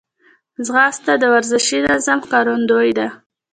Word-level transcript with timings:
ځغاسته 0.65 1.13
د 1.17 1.23
ورزشي 1.33 1.79
نظم 1.89 2.17
ښکارندوی 2.25 2.89
ده 2.97 3.07